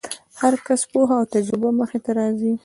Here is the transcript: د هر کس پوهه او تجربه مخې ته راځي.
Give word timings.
د 0.03 0.03
هر 0.41 0.53
کس 0.67 0.81
پوهه 0.91 1.15
او 1.19 1.25
تجربه 1.33 1.69
مخې 1.79 1.99
ته 2.05 2.11
راځي. 2.19 2.53